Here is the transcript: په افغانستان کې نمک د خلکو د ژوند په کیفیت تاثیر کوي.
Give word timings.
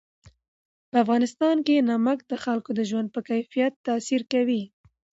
په 0.89 0.95
افغانستان 1.03 1.55
کې 1.67 1.85
نمک 1.89 2.19
د 2.31 2.33
خلکو 2.43 2.69
د 2.75 2.79
ژوند 2.89 3.07
په 3.15 3.19
کیفیت 3.29 3.73
تاثیر 3.87 4.21
کوي. 4.33 4.63